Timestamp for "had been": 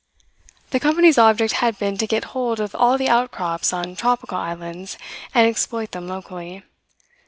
1.61-1.95